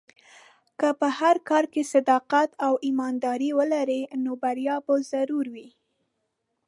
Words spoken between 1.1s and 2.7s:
هر کار کې صداقت